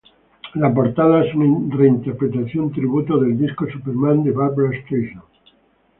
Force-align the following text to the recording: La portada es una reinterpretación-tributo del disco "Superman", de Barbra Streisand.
La 0.61 0.73
portada 0.73 1.23
es 1.23 1.35
una 1.35 1.75
reinterpretación-tributo 1.77 3.19
del 3.19 3.37
disco 3.37 3.69
"Superman", 3.69 4.23
de 4.23 4.31
Barbra 4.31 4.71
Streisand. 4.81 5.21